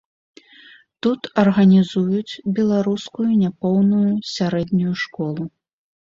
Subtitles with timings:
[1.05, 5.49] Тут арганізуюць беларускую няпоўную сярэднюю школу.